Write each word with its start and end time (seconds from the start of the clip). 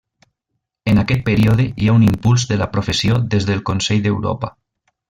En 0.93 1.01
aquest 1.01 1.21
període 1.27 1.67
hi 1.83 1.91
ha 1.91 1.95
un 1.99 2.07
impuls 2.09 2.49
de 2.53 2.59
la 2.65 2.71
professió 2.75 3.21
des 3.37 3.49
del 3.53 3.65
Consell 3.73 4.05
d'Europa. 4.09 4.55